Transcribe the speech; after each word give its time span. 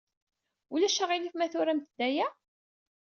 Ulac 0.73 0.97
aɣilif 1.03 1.35
ma 1.35 1.47
turamt-d 1.51 1.99
aya? 2.07 2.27